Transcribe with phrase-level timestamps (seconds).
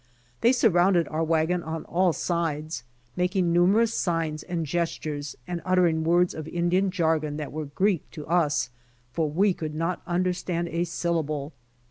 [0.41, 2.83] They surrounded our wagon on all sides,
[3.15, 8.25] making numerous signs and gestures and uttering words of Indian jargon that were Greek to
[8.25, 8.71] us,
[9.13, 11.53] for we could not understand a syllable.